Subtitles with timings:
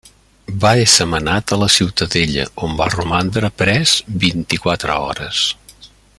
[0.61, 5.45] Va esser menat a la Ciutadella, on va romandre pres vint-i-quatre hores.